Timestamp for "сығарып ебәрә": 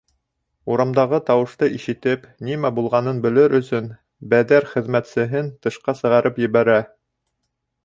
6.03-6.83